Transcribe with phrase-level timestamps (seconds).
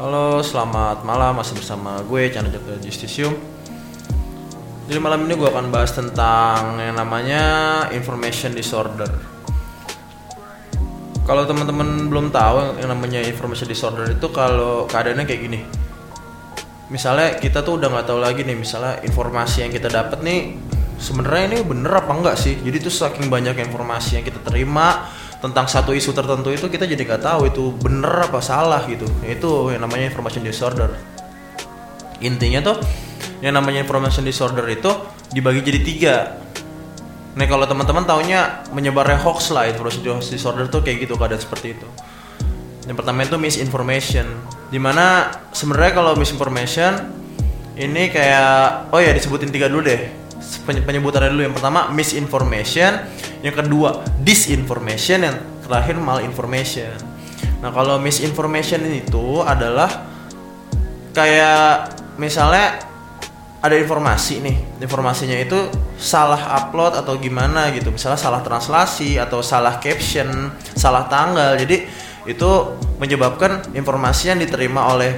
[0.00, 1.36] Halo, selamat malam.
[1.36, 3.36] Masih bersama gue Chandra Jatuh Justisium.
[4.88, 7.44] Jadi malam ini gue akan bahas tentang yang namanya
[7.92, 9.12] information disorder.
[11.28, 15.60] Kalau teman-teman belum tahu yang namanya information disorder itu kalau keadaannya kayak gini.
[16.88, 20.56] Misalnya kita tuh udah nggak tahu lagi nih, misalnya informasi yang kita dapat nih
[20.96, 22.56] sebenarnya ini bener apa enggak sih?
[22.56, 27.00] Jadi tuh saking banyak informasi yang kita terima tentang satu isu tertentu itu kita jadi
[27.00, 29.08] nggak tahu itu bener apa salah gitu.
[29.24, 30.92] Itu yang namanya information disorder.
[32.20, 32.76] Intinya tuh
[33.40, 34.92] yang namanya information disorder itu
[35.32, 36.16] dibagi jadi tiga.
[37.40, 41.88] Nih kalau teman-teman taunya menyebarnya hoax lah information disorder tuh kayak gitu keadaan seperti itu.
[42.84, 44.26] Yang pertama itu misinformation.
[44.68, 47.16] Di mana sebenarnya kalau misinformation
[47.80, 50.00] ini kayak oh ya disebutin tiga dulu deh
[50.68, 52.92] Penye- penyebutannya dulu yang pertama misinformation
[53.40, 55.24] yang kedua disinformation.
[55.24, 55.36] Yang
[55.70, 56.98] terakhir malinformation.
[57.62, 60.10] Nah kalau misinformation itu adalah
[61.14, 62.90] kayak misalnya
[63.60, 67.94] ada informasi nih informasinya itu salah upload atau gimana gitu.
[67.94, 71.54] Misalnya salah translasi atau salah caption salah tanggal.
[71.54, 71.86] Jadi
[72.26, 72.50] itu
[72.98, 75.12] menyebabkan informasi yang diterima oleh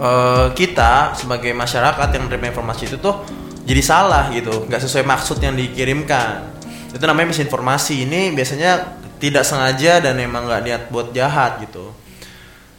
[0.00, 3.22] eh, kita sebagai masyarakat yang menerima informasi itu tuh
[3.66, 6.54] jadi salah gitu nggak sesuai maksud yang dikirimkan
[6.94, 11.92] itu namanya misinformasi ini biasanya tidak sengaja dan emang nggak niat buat jahat gitu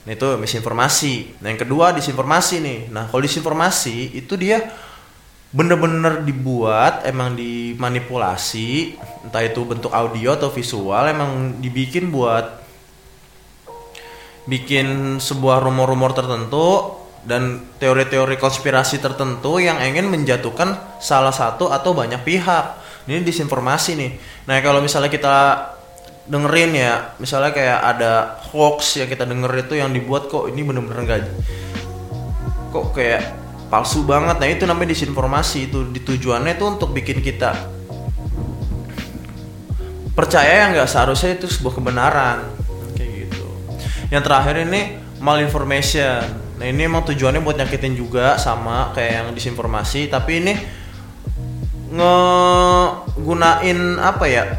[0.07, 1.43] Nah itu misinformasi.
[1.43, 2.79] Nah yang kedua disinformasi nih.
[2.95, 4.63] Nah kalau disinformasi itu dia
[5.51, 8.95] bener-bener dibuat, emang dimanipulasi,
[9.27, 12.63] entah itu bentuk audio atau visual, emang dibikin buat
[14.47, 16.95] bikin sebuah rumor-rumor tertentu
[17.27, 22.65] dan teori-teori konspirasi tertentu yang ingin menjatuhkan salah satu atau banyak pihak.
[23.03, 24.11] Ini disinformasi nih.
[24.47, 25.35] Nah kalau misalnya kita
[26.27, 28.11] dengerin ya misalnya kayak ada
[28.51, 31.23] hoax yang kita denger itu yang dibuat kok ini bener-bener enggak
[32.71, 33.35] kok kayak
[33.67, 34.39] palsu banget.
[34.39, 35.67] Nah itu namanya disinformasi.
[35.67, 37.75] Itu ditujuannya itu untuk bikin kita
[40.15, 42.37] percaya yang nggak seharusnya itu sebuah kebenaran.
[42.95, 43.45] Kayak gitu.
[44.09, 44.81] Yang terakhir ini
[45.19, 50.53] malinformation nah ini emang tujuannya buat nyakitin juga sama kayak yang disinformasi tapi ini
[51.93, 54.57] ngegunain apa ya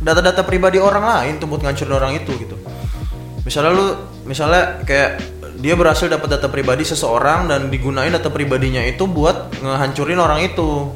[0.00, 2.56] data-data pribadi orang lain tuh buat ngancurin orang itu gitu.
[3.44, 3.86] Misalnya lu
[4.24, 5.20] misalnya kayak
[5.60, 10.88] dia berhasil dapat data pribadi seseorang dan digunain data pribadinya itu buat ngehancurin orang itu.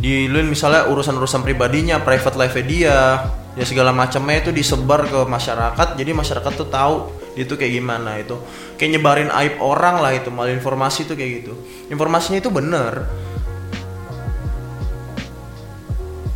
[0.00, 3.20] Diluin misalnya urusan-urusan pribadinya, private life dia,
[3.58, 5.98] ya segala macamnya itu disebar ke masyarakat.
[5.98, 6.94] Jadi masyarakat tuh tahu
[7.34, 8.38] dia tuh kayak gimana itu.
[8.78, 11.52] Kayak nyebarin aib orang lah itu, malah informasi tuh kayak gitu.
[11.90, 13.06] Informasinya itu bener,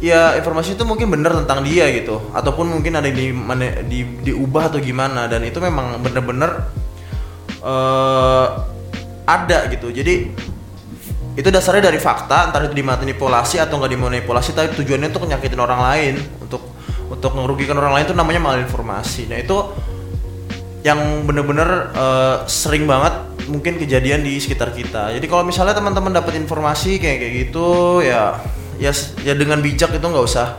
[0.05, 4.69] ya informasi itu mungkin benar tentang dia gitu ataupun mungkin ada di, mana, di diubah
[4.69, 6.69] atau gimana dan itu memang bener-bener
[7.65, 8.47] eh,
[9.25, 10.29] ada gitu jadi
[11.35, 15.81] itu dasarnya dari fakta entar itu dimanipulasi atau nggak dimanipulasi tapi tujuannya untuk nyakitin orang
[15.81, 16.15] lain
[16.45, 16.74] untuk
[17.15, 19.31] untuk merugikan orang lain itu namanya malinformasi.
[19.31, 19.59] Nah itu
[20.85, 23.15] yang bener-bener eh, sering banget
[23.49, 25.15] mungkin kejadian di sekitar kita.
[25.17, 28.37] Jadi kalau misalnya teman-teman dapat informasi kayak kayak gitu ya
[28.77, 28.91] ya
[29.23, 30.59] ya dengan bijak itu nggak usah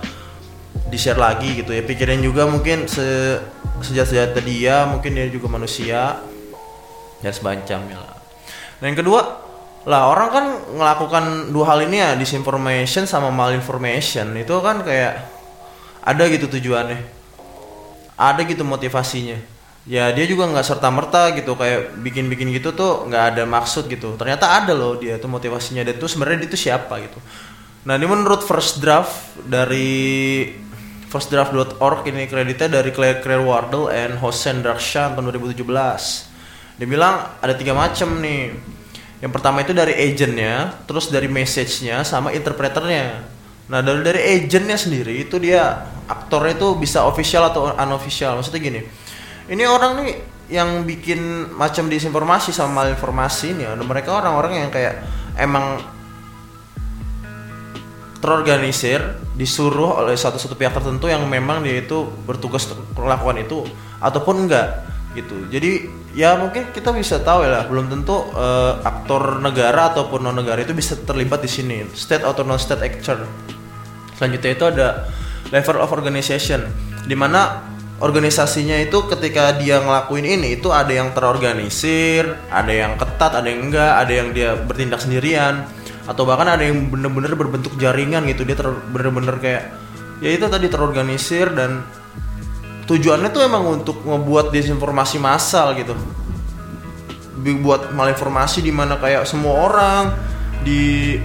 [0.89, 1.85] di share lagi gitu ya.
[1.85, 3.37] Pikirin juga mungkin se
[3.83, 6.23] sejak sejak dia mungkin dia juga manusia.
[7.23, 8.17] Ya sebancamnya lah.
[8.79, 9.21] Dan yang kedua
[9.85, 14.33] lah orang kan melakukan dua hal ini ya disinformation sama malinformation.
[14.37, 15.34] Itu kan kayak
[16.05, 17.01] ada gitu tujuannya
[18.15, 19.41] ada gitu motivasinya
[19.85, 23.89] ya dia juga nggak serta merta gitu kayak bikin bikin gitu tuh nggak ada maksud
[23.89, 27.19] gitu ternyata ada loh dia tuh motivasinya dan tuh sebenarnya dia tuh siapa gitu
[27.85, 30.49] Nah ini menurut first draft dari
[31.05, 35.61] firstdraft.org ini kreditnya dari Claire, Claire Wardle and Hossein Drakshan tahun 2017.
[36.81, 38.57] Dia bilang ada tiga macam nih.
[39.21, 43.21] Yang pertama itu dari agentnya, terus dari message-nya, sama interpreternya.
[43.65, 48.37] Nah dari dari agentnya sendiri itu dia aktornya itu bisa official atau unofficial.
[48.37, 48.81] Maksudnya gini,
[49.49, 50.09] ini orang nih
[50.53, 55.01] yang bikin macam disinformasi sama malinformasi ini, ada mereka orang-orang yang kayak
[55.41, 55.81] emang
[58.25, 59.01] terorganisir
[59.37, 62.65] disuruh oleh satu-satu pihak tertentu yang memang dia itu bertugas
[62.97, 63.61] melakukan itu
[64.01, 64.81] ataupun enggak
[65.13, 65.85] gitu jadi
[66.15, 67.63] ya mungkin kita bisa tahu ya lah.
[67.67, 71.85] Belum tentu eh, aktor negara ataupun non negara itu bisa terlibat di sini.
[71.91, 73.27] State atau non state actor.
[74.15, 74.87] Selanjutnya itu ada
[75.51, 76.65] level of organization
[77.05, 77.61] di mana
[77.99, 83.71] organisasinya itu ketika dia ngelakuin ini itu ada yang terorganisir ada yang ketat ada yang
[83.71, 85.63] enggak ada yang dia bertindak sendirian
[86.05, 88.47] atau bahkan ada yang bener-bener berbentuk jaringan gitu.
[88.47, 88.55] Dia
[88.93, 89.63] bener-bener kayak
[90.23, 91.83] ya itu tadi terorganisir dan
[92.85, 95.97] tujuannya tuh emang untuk ngebuat disinformasi massal gitu.
[97.61, 100.03] Buat malinformasi di mana kayak semua orang
[100.65, 101.17] di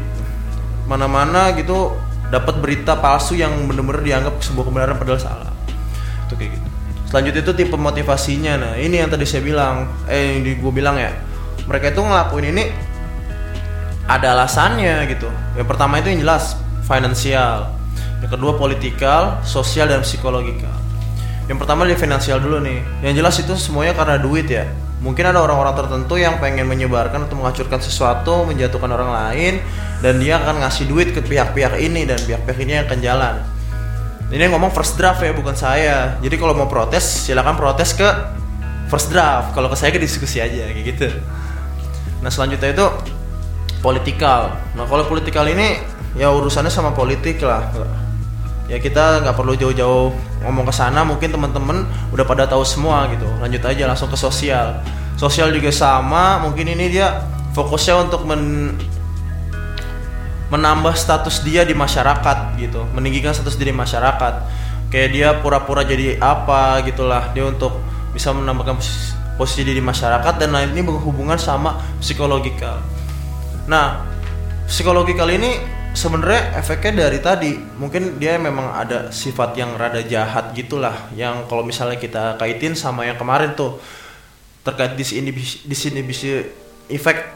[0.84, 1.96] mana-mana gitu
[2.28, 5.52] dapat berita palsu yang bener-bener dianggap sebuah kebenaran padahal salah.
[6.28, 6.68] Itu kayak gitu.
[7.08, 8.52] Selanjutnya itu tipe motivasinya.
[8.56, 11.12] Nah ini yang tadi saya bilang eh yang gue bilang ya
[11.68, 12.64] mereka itu ngelakuin ini
[14.08, 15.28] ada alasannya gitu.
[15.56, 17.76] Yang pertama itu yang jelas finansial.
[18.20, 20.89] Yang kedua politikal sosial dan psikologikal
[21.50, 22.78] yang pertama dari finansial dulu nih.
[23.02, 24.70] Yang jelas itu semuanya karena duit ya.
[25.02, 29.58] Mungkin ada orang-orang tertentu yang pengen menyebarkan atau menghancurkan sesuatu menjatuhkan orang lain
[29.98, 33.34] dan dia akan ngasih duit ke pihak-pihak ini dan pihak-pihak ini yang akan jalan.
[34.30, 36.22] Ini yang ngomong first draft ya bukan saya.
[36.22, 38.06] Jadi kalau mau protes silakan protes ke
[38.86, 39.50] first draft.
[39.50, 41.10] Kalau ke saya ke diskusi aja kayak gitu.
[42.22, 42.86] Nah selanjutnya itu
[43.82, 44.54] politikal.
[44.78, 45.82] Nah kalau politikal ini
[46.14, 47.74] ya urusannya sama politik lah
[48.70, 50.14] ya kita nggak perlu jauh-jauh
[50.46, 51.82] ngomong ke sana mungkin teman-teman
[52.14, 53.26] udah pada tahu semua gitu.
[53.42, 54.78] Lanjut aja langsung ke sosial.
[55.18, 58.72] Sosial juga sama mungkin ini dia fokusnya untuk men
[60.50, 62.86] menambah status dia di masyarakat gitu.
[62.94, 64.34] Meninggikan status diri masyarakat.
[64.90, 67.30] Kayak dia pura-pura jadi apa gitulah.
[67.34, 67.74] Dia untuk
[68.10, 68.74] bisa menambahkan
[69.38, 72.82] posisi, diri masyarakat dan lain ini berhubungan sama psikologikal.
[73.66, 74.02] Nah
[74.66, 75.58] psikologikal ini
[75.94, 77.52] sebenarnya efeknya dari tadi.
[77.56, 83.06] Mungkin dia memang ada sifat yang rada jahat gitulah yang kalau misalnya kita kaitin sama
[83.06, 83.78] yang kemarin tuh.
[84.60, 85.32] Terkait di sini
[85.64, 86.44] di sini bisa
[86.92, 87.32] efek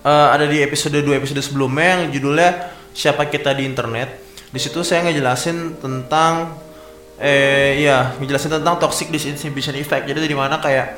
[0.00, 4.24] uh, ada di episode 2 episode sebelumnya yang judulnya siapa kita di internet?
[4.48, 6.56] Di situ saya ngejelasin tentang
[7.20, 10.08] eh ya ngejelasin tentang toxic disinhibition effect.
[10.08, 10.96] Jadi di mana kayak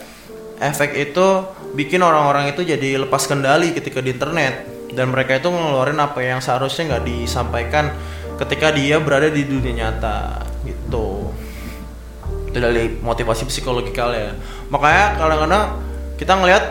[0.63, 1.27] efek itu
[1.75, 6.41] bikin orang-orang itu jadi lepas kendali ketika di internet dan mereka itu ngeluarin apa yang
[6.41, 7.93] seharusnya nggak disampaikan
[8.39, 11.33] ketika dia berada di dunia nyata gitu.
[12.49, 14.33] Itu dari motivasi psikologikal ya
[14.73, 15.65] makanya kadang-kadang
[16.17, 16.65] kita ngelihat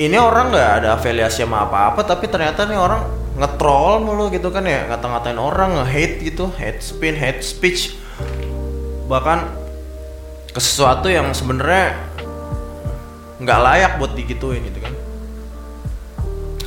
[0.00, 3.04] ini orang nggak ada afiliasi sama apa-apa tapi ternyata nih orang
[3.36, 4.88] ngetrol mulu gitu kan ya.
[4.88, 6.48] Ngata-ngatain orang nge-hate gitu.
[6.56, 7.96] Hate spin hate speech.
[9.08, 9.38] Bahkan
[10.50, 11.94] ke sesuatu yang sebenarnya
[13.40, 14.94] nggak layak buat digituin gitu kan.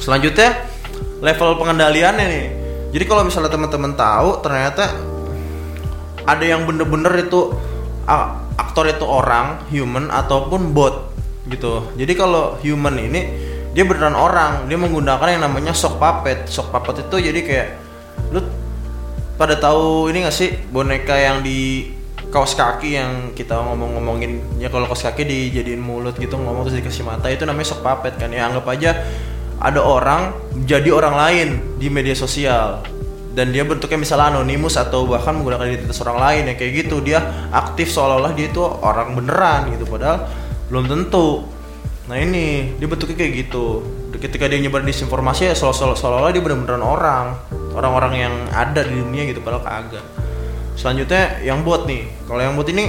[0.01, 0.72] Selanjutnya
[1.23, 2.47] level pengendaliannya nih.
[2.91, 4.91] Jadi kalau misalnya teman-teman tahu ternyata
[6.27, 7.55] ada yang bener-bener itu
[8.59, 11.15] aktor itu orang human ataupun bot
[11.47, 11.87] gitu.
[11.95, 13.21] Jadi kalau human ini
[13.73, 14.67] dia beneran orang.
[14.69, 16.45] Dia menggunakan yang namanya shock puppet.
[16.51, 17.67] Shock puppet itu jadi kayak
[18.35, 18.43] lu
[19.33, 21.89] pada tahu ini gak sih boneka yang di
[22.29, 24.61] kaos kaki yang kita ngomong-ngomongin?
[24.61, 28.21] Ya kalau kaos kaki dijadiin mulut gitu ngomong terus dikasih mata itu namanya shock puppet
[28.21, 28.29] kan.
[28.29, 28.93] Ya anggap aja
[29.59, 30.33] ada orang
[30.65, 31.47] jadi orang lain
[31.77, 32.81] di media sosial.
[33.33, 37.01] Dan dia bentuknya misalnya anonimus atau bahkan menggunakan identitas orang lain ya kayak gitu.
[37.01, 40.29] Dia aktif seolah-olah dia itu orang beneran gitu padahal
[40.69, 41.41] belum tentu.
[42.05, 43.81] Nah ini dia bentuknya kayak gitu.
[44.13, 47.25] Ketika dia nyebar disinformasi ya seolah-olah dia bener-beneran orang.
[47.73, 50.05] Orang-orang yang ada di dunia gitu padahal kagak.
[50.77, 52.05] Selanjutnya yang buat nih.
[52.29, 52.85] Kalau yang buat ini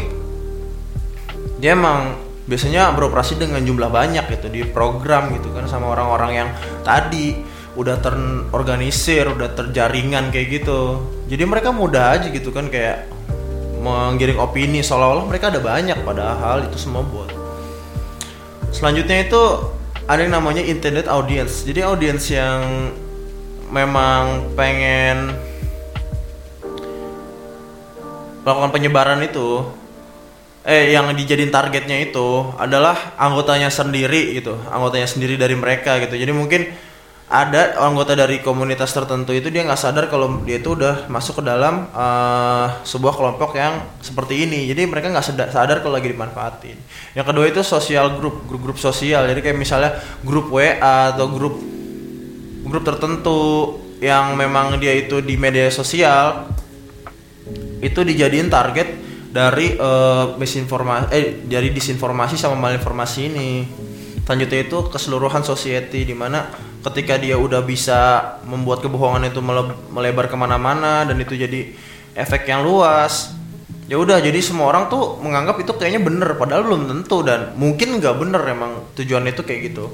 [1.56, 6.48] dia emang biasanya beroperasi dengan jumlah banyak gitu di program gitu kan sama orang-orang yang
[6.84, 7.40] tadi
[7.74, 11.02] udah terorganisir, udah terjaringan kayak gitu.
[11.26, 13.10] Jadi mereka mudah aja gitu kan kayak
[13.82, 17.28] menggiring opini seolah-olah mereka ada banyak padahal itu semua buat.
[18.70, 19.42] Selanjutnya itu
[20.04, 21.64] ada yang namanya internet audience.
[21.64, 22.92] Jadi audience yang
[23.72, 25.34] memang pengen
[28.44, 29.64] melakukan penyebaran itu
[30.64, 36.16] eh yang dijadiin targetnya itu adalah anggotanya sendiri gitu anggotanya sendiri dari mereka gitu.
[36.16, 36.72] Jadi mungkin
[37.28, 41.42] ada anggota dari komunitas tertentu itu dia nggak sadar kalau dia itu udah masuk ke
[41.44, 44.68] dalam uh, sebuah kelompok yang seperti ini.
[44.68, 46.76] Jadi mereka nggak sadar, kalau lagi dimanfaatin.
[47.16, 49.24] Yang kedua itu sosial grup grup-grup sosial.
[49.28, 50.76] Jadi kayak misalnya grup WA
[51.12, 51.60] atau grup
[52.64, 53.40] grup tertentu
[54.00, 56.48] yang memang dia itu di media sosial
[57.84, 59.03] itu dijadiin target
[59.34, 63.50] dari uh, misinformasi eh dari disinformasi sama malinformasi ini.
[64.22, 66.48] Selanjutnya itu keseluruhan society di mana
[66.86, 69.42] ketika dia udah bisa membuat kebohongan itu
[69.90, 71.74] melebar ke mana-mana dan itu jadi
[72.14, 73.34] efek yang luas
[73.84, 78.00] ya udah jadi semua orang tuh menganggap itu kayaknya bener padahal belum tentu dan mungkin
[78.00, 79.90] nggak bener emang tujuannya itu kayak gitu.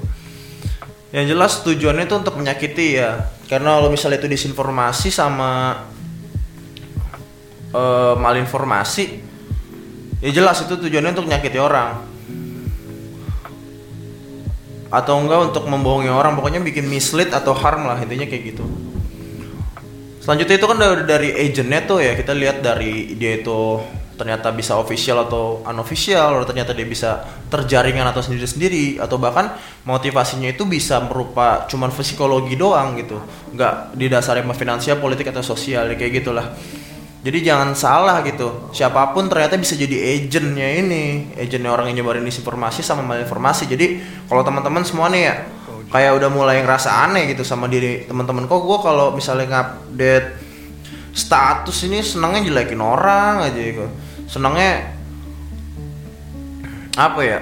[1.11, 5.83] Yang jelas tujuannya itu untuk menyakiti ya karena kalau misalnya itu disinformasi sama
[7.75, 9.30] uh, malinformasi
[10.21, 12.07] ya jelas itu tujuannya untuk nyakiti orang.
[14.91, 18.63] Atau enggak untuk membohongi orang pokoknya bikin mislead atau harm lah intinya kayak gitu.
[20.21, 23.81] Selanjutnya itu kan dari, dari agentnya tuh ya kita lihat dari dia itu
[24.21, 30.53] ternyata bisa official atau unofficial atau ternyata dia bisa terjaringan atau sendiri-sendiri atau bahkan motivasinya
[30.53, 33.17] itu bisa berupa cuman psikologi doang gitu.
[33.57, 36.53] Nggak didasari sama finansial politik atau sosial ya kayak gitulah
[37.21, 38.73] jadi jangan salah gitu.
[38.73, 41.29] Siapa pun ternyata bisa jadi agentnya ini.
[41.37, 43.69] Agentnya orang yang nyebarin disinformasi sama malinformasi.
[43.69, 45.35] Jadi kalau teman-teman semua nih ya
[45.93, 48.49] kayak udah mulai ngerasa aneh gitu sama diri teman-teman.
[48.49, 50.27] Kok gue kalau misalnya ngupdate
[51.13, 53.85] status ini senangnya jelekin orang aja gitu.
[54.25, 54.89] Senangnya
[56.97, 57.39] apa ya?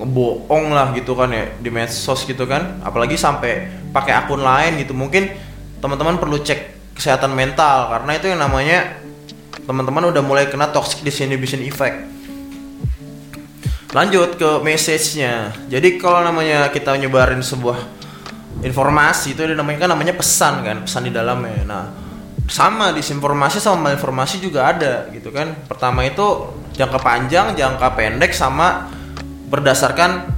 [0.00, 2.80] Ngebohong lah gitu kan ya di medsos gitu kan.
[2.80, 4.96] Apalagi sampai pakai akun lain gitu.
[4.96, 5.28] Mungkin
[5.84, 8.96] teman-teman perlu cek kesehatan mental karena itu yang namanya
[9.68, 12.08] teman-teman udah mulai kena toxic disinhibition effect.
[13.92, 15.52] Lanjut ke message-nya.
[15.68, 17.78] Jadi kalau namanya kita nyebarin sebuah
[18.64, 21.62] informasi itu namanya kan namanya pesan kan pesan di dalamnya.
[21.68, 21.84] Nah
[22.46, 25.52] sama disinformasi sama malinformasi juga ada gitu kan.
[25.68, 28.88] Pertama itu jangka panjang jangka pendek sama
[29.48, 30.35] berdasarkan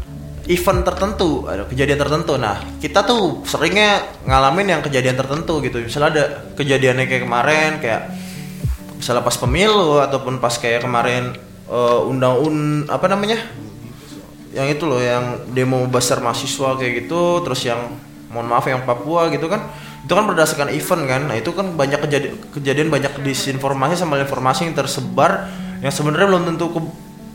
[0.49, 2.40] event tertentu ada kejadian tertentu.
[2.40, 5.85] Nah kita tuh seringnya ngalamin yang kejadian tertentu gitu.
[5.85, 6.25] Misalnya ada
[6.57, 8.02] kejadiannya kayak kemarin kayak
[8.97, 11.37] misalnya pas pemilu ataupun pas kayak kemarin
[11.69, 12.57] uh, undang un
[12.88, 13.38] apa namanya?
[14.57, 17.93] Yang itu loh yang demo besar mahasiswa kayak gitu terus yang
[18.33, 19.69] mohon maaf yang Papua gitu kan.
[20.09, 21.23] Itu kan berdasarkan event kan.
[21.28, 26.45] Nah itu kan banyak kejadian kejadian banyak disinformasi sama informasi yang tersebar yang sebenarnya belum
[26.49, 26.81] tentu ke,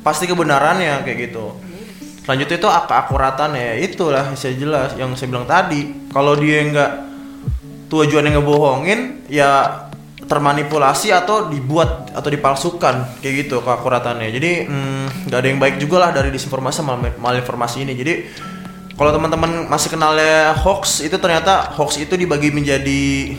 [0.03, 1.55] pasti kebenarannya kayak gitu
[2.23, 6.09] selanjutnya itu keakuratan ya itulah saya jelas yang saya bilang tadi.
[6.09, 6.91] Kalau dia nggak
[7.91, 8.99] tujuannya ngebohongin
[9.29, 9.83] ya
[10.23, 13.19] termanipulasi atau dibuat atau dipalsukan.
[13.19, 14.29] Kayak gitu keakuratannya.
[14.31, 17.93] Jadi hmm, nggak hmm, ada yang baik juga lah dari disinformasi sama malinformasi ini.
[17.93, 18.13] Jadi
[18.93, 23.33] kalau teman-teman masih kenalnya hoax itu ternyata hoax itu dibagi menjadi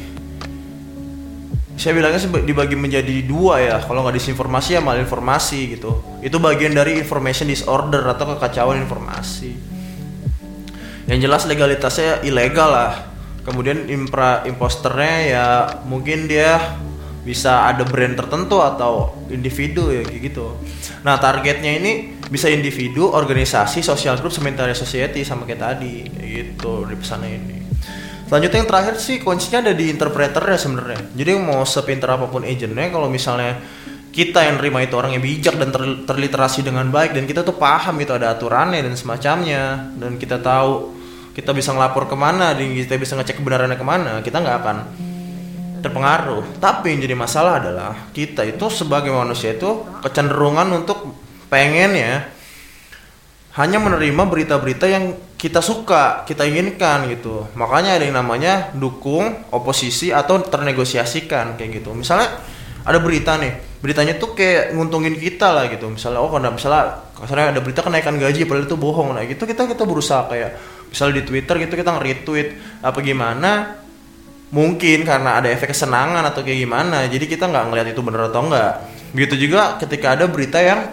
[1.75, 6.97] saya bilangnya dibagi menjadi dua ya kalau nggak disinformasi ya malinformasi gitu itu bagian dari
[6.99, 9.53] information disorder atau kekacauan informasi
[11.11, 12.93] yang jelas legalitasnya ilegal lah
[13.45, 15.47] kemudian impra imposternya ya
[15.85, 16.81] mungkin dia
[17.25, 20.61] bisa ada brand tertentu atau individu ya kayak gitu.
[21.09, 26.95] Nah targetnya ini bisa individu, organisasi, social group, sementara society sama kayak tadi gitu di
[27.01, 27.64] pesannya ini.
[28.35, 31.07] Selanjutnya yang terakhir sih kuncinya ada di interpreter ya sebenarnya.
[31.15, 33.63] Jadi mau sepintar apa pun agentnya kalau misalnya
[34.11, 37.55] kita yang nerima itu orang yang bijak dan ter terliterasi dengan baik dan kita tuh
[37.55, 40.99] paham itu ada aturannya dan semacamnya dan kita tahu
[41.31, 44.77] kita bisa ngelapor ke mana dan kita bisa ngecek kebenarannya ke mana kita nggak akan
[45.87, 46.59] terpengaruh.
[46.59, 51.15] Tapi yang jadi masalah adalah kita itu sebagai manusia itu kecenderungan untuk
[51.47, 52.27] pengen ya
[53.63, 55.15] hanya menerima berita-berita yang
[55.45, 57.45] kita suka, kita inginkan gitu.
[57.53, 61.93] Makanya ada yang namanya dukung, oposisi atau ternegosiasikan kayak gitu.
[61.93, 62.41] Misalnya
[62.81, 63.53] ada berita nih,
[63.85, 65.93] beritanya tuh kayak nguntungin kita lah gitu.
[65.93, 69.71] Misalnya oh karena misalnya misalnya ada berita kenaikan gaji padahal itu bohong nah gitu kita
[69.71, 70.51] kita berusaha kayak
[70.91, 72.49] misalnya di Twitter gitu kita nge-retweet
[72.83, 73.51] apa gimana
[74.51, 78.43] mungkin karena ada efek kesenangan atau kayak gimana jadi kita nggak ngelihat itu bener atau
[78.47, 78.73] enggak
[79.15, 80.91] begitu juga ketika ada berita yang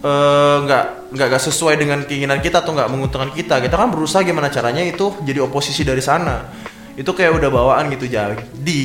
[0.00, 3.60] nggak uh, nggak nggak sesuai dengan keinginan kita atau nggak menguntungkan kita.
[3.60, 6.48] Kita kan berusaha gimana caranya itu jadi oposisi dari sana.
[6.96, 8.84] Itu kayak udah bawaan gitu jadi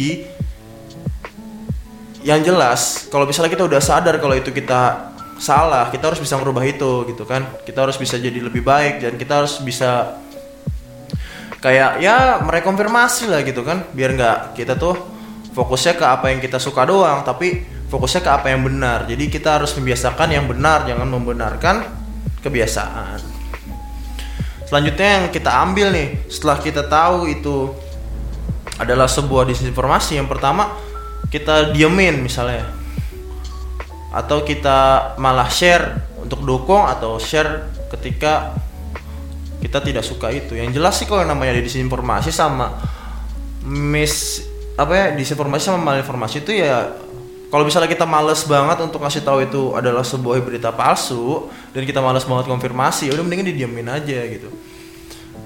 [2.25, 6.67] yang jelas kalau misalnya kita udah sadar kalau itu kita salah kita harus bisa merubah
[6.67, 7.48] itu gitu kan.
[7.63, 10.19] Kita harus bisa jadi lebih baik dan kita harus bisa
[11.63, 13.88] kayak ya merekonfirmasi lah gitu kan.
[13.95, 15.00] Biar nggak kita tuh
[15.55, 19.06] fokusnya ke apa yang kita suka doang tapi fokusnya ke apa yang benar.
[19.06, 21.86] Jadi kita harus membiasakan yang benar jangan membenarkan
[22.42, 23.20] kebiasaan.
[24.65, 27.70] Selanjutnya yang kita ambil nih setelah kita tahu itu
[28.82, 30.74] adalah sebuah disinformasi yang pertama
[31.30, 32.65] kita diemin misalnya.
[34.15, 38.56] Atau kita malah share untuk dukung atau share ketika
[39.62, 40.58] kita tidak suka itu.
[40.58, 42.74] Yang jelas sih kalau namanya disinformasi sama
[43.65, 47.04] mis apa ya disinformasi sama malinformasi itu ya
[47.55, 52.03] kalau misalnya kita males banget untuk ngasih tahu itu adalah sebuah berita palsu dan kita
[52.03, 54.51] males banget konfirmasi ya udah mendingan didiamin aja gitu.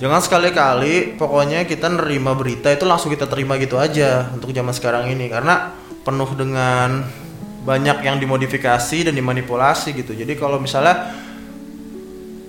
[0.02, 5.06] Jangan sekali-kali pokoknya kita nerima berita itu langsung kita terima gitu aja untuk zaman sekarang
[5.14, 7.06] ini karena penuh dengan
[7.62, 10.18] banyak yang dimodifikasi dan dimanipulasi gitu.
[10.18, 11.14] Jadi kalau misalnya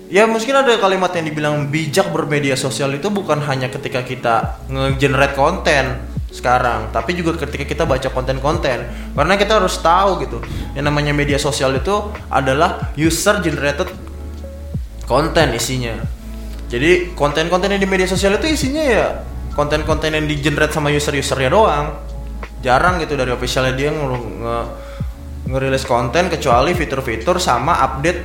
[0.09, 5.37] ya mungkin ada kalimat yang dibilang bijak bermedia sosial itu bukan hanya ketika kita nge-generate
[5.37, 6.01] konten
[6.31, 6.95] sekarang.
[6.95, 8.87] Tapi juga ketika kita baca konten-konten
[9.19, 10.39] karena kita harus tahu gitu
[10.79, 11.93] yang namanya media sosial itu
[12.31, 13.91] adalah user generated
[15.05, 15.99] konten isinya.
[16.71, 19.07] Jadi konten-konten yang di media sosial itu isinya ya
[19.59, 21.99] konten-konten yang di generate sama user-usernya doang.
[22.63, 24.57] Jarang gitu dari officialnya dia nge, nge
[25.51, 28.21] ngerilis konten kecuali fitur-fitur sama update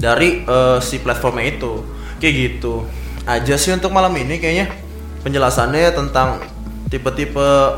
[0.00, 1.84] dari uh, si platformnya itu.
[2.16, 2.88] Kayak gitu.
[3.28, 4.85] Aja sih untuk malam ini kayaknya
[5.26, 6.38] penjelasannya tentang
[6.86, 7.74] tipe-tipe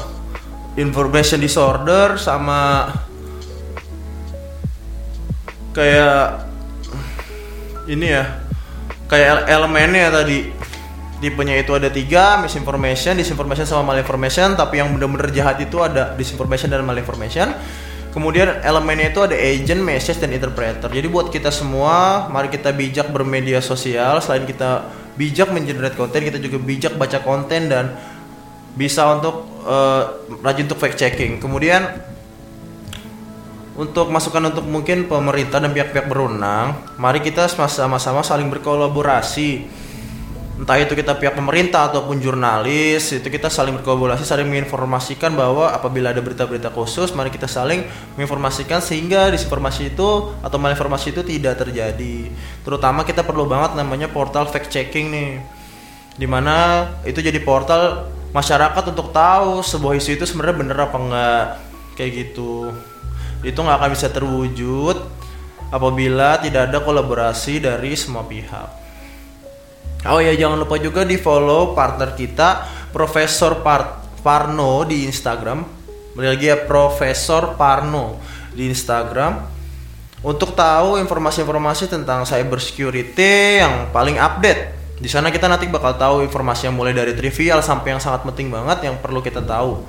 [0.77, 2.93] information disorder sama
[5.73, 6.45] kayak
[7.89, 8.45] ini ya
[9.09, 10.41] kayak elemennya tadi.
[11.19, 16.71] Tipenya itu ada tiga misinformation, disinformation sama malinformation tapi yang bener-bener jahat itu ada disinformation
[16.71, 17.51] dan malinformation.
[18.15, 20.87] Kemudian elemennya itu ada agent, message dan interpreter.
[20.87, 24.87] Jadi buat kita semua mari kita bijak bermedia sosial selain kita
[25.19, 27.99] bijak mengenerate konten kita juga bijak baca konten dan
[28.79, 31.83] bisa untuk uh, rajin untuk fact checking kemudian
[33.79, 39.71] untuk masukan untuk mungkin pemerintah dan pihak-pihak berwenang, mari kita sama-sama saling berkolaborasi.
[40.59, 46.11] Entah itu kita pihak pemerintah ataupun jurnalis, itu kita saling berkolaborasi, saling menginformasikan bahwa apabila
[46.11, 47.87] ada berita-berita khusus, mari kita saling
[48.19, 52.35] menginformasikan sehingga disinformasi itu atau malinformasi itu tidak terjadi.
[52.67, 55.39] Terutama kita perlu banget namanya portal fact checking nih.
[56.19, 61.45] Di mana itu jadi portal masyarakat untuk tahu sebuah isu itu sebenarnya bener apa enggak
[61.95, 62.75] kayak gitu
[63.47, 64.97] itu nggak akan bisa terwujud
[65.71, 68.88] apabila tidak ada kolaborasi dari semua pihak.
[70.07, 75.67] Oh ya jangan lupa juga di follow partner kita Profesor Par Parno di Instagram.
[76.15, 78.23] Balik lagi ya Profesor Parno
[78.55, 79.59] di Instagram
[80.23, 84.79] untuk tahu informasi-informasi tentang cyber security yang paling update.
[84.99, 88.51] Di sana kita nanti bakal tahu informasi yang mulai dari trivial sampai yang sangat penting
[88.51, 89.87] banget yang perlu kita tahu.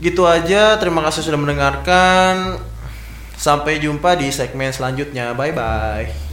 [0.00, 2.60] Gitu aja, terima kasih sudah mendengarkan.
[3.36, 5.36] Sampai jumpa di segmen selanjutnya.
[5.36, 6.25] Bye bye.